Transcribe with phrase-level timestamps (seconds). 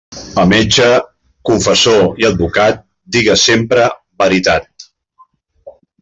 [0.43, 0.85] A metge,
[1.49, 2.79] confessor i advocat,
[3.17, 3.85] digues sempre
[4.23, 4.89] veritat.